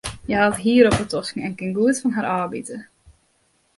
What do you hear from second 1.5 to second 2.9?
kin goed fan har ôfbite.